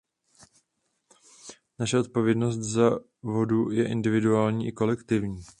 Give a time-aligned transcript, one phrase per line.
[1.79, 5.41] Naše odpovědnost za vodu je individuální i kolektivní.